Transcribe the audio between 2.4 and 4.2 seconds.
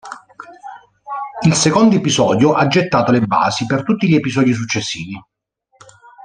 ha gettato le basi per tutti gli